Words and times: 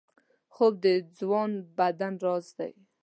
خوب 0.53 0.73
د 0.83 0.85
ځوان 1.17 1.51
بدن 1.77 2.13
راز 2.25 2.47
دی 2.57 2.71